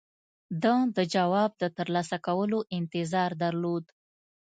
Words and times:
ده 0.63 0.75
د 0.97 0.99
جواب 1.13 1.51
د 1.61 1.63
ترلاسه 1.77 2.17
کولو 2.27 2.59
انتظار 2.77 3.31
درلود. 3.43 3.85